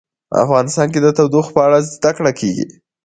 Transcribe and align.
افغانستان 0.45 0.87
کې 0.93 0.99
د 1.01 1.07
تودوخه 1.17 1.51
په 1.55 1.61
اړه 1.67 1.77
زده 1.93 2.11
کړه 2.17 2.31
کېږي. 2.39 2.65